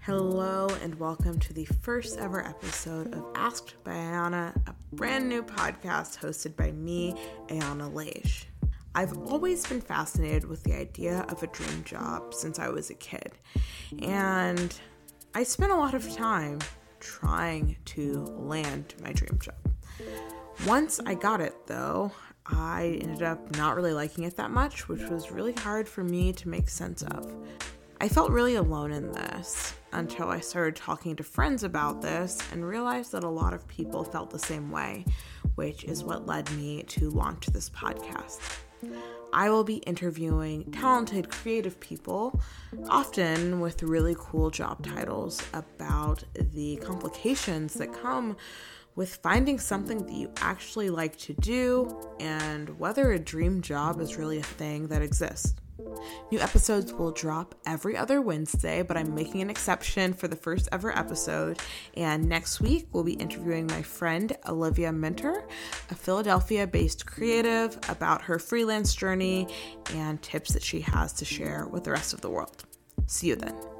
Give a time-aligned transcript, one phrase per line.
[0.00, 5.42] Hello, and welcome to the first ever episode of Asked by Ayana, a brand new
[5.42, 7.14] podcast hosted by me,
[7.46, 8.46] Ayana Leish.
[8.96, 12.94] I've always been fascinated with the idea of a dream job since I was a
[12.94, 13.38] kid,
[14.02, 14.76] and
[15.34, 16.58] I spent a lot of time
[16.98, 19.54] trying to land my dream job.
[20.66, 22.10] Once I got it, though,
[22.46, 26.32] I ended up not really liking it that much, which was really hard for me
[26.34, 27.32] to make sense of.
[28.00, 32.66] I felt really alone in this until I started talking to friends about this and
[32.66, 35.06] realized that a lot of people felt the same way,
[35.54, 38.40] which is what led me to launch this podcast.
[39.32, 42.40] I will be interviewing talented, creative people,
[42.88, 48.36] often with really cool job titles, about the complications that come
[48.96, 54.16] with finding something that you actually like to do and whether a dream job is
[54.16, 55.54] really a thing that exists.
[56.30, 60.68] New episodes will drop every other Wednesday, but I'm making an exception for the first
[60.72, 61.60] ever episode.
[61.94, 65.44] And next week, we'll be interviewing my friend Olivia Minter,
[65.90, 69.48] a Philadelphia based creative, about her freelance journey
[69.94, 72.64] and tips that she has to share with the rest of the world.
[73.06, 73.73] See you then.